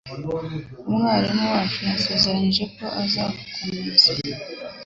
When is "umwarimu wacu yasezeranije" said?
0.89-2.63